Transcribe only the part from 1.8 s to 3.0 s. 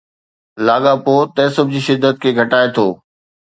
شدت کي گھٽائي ٿو